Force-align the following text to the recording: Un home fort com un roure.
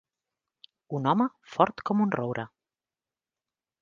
Un 0.99 1.09
home 1.11 1.27
fort 1.57 1.85
com 1.91 2.01
un 2.07 2.15
roure. 2.19 2.47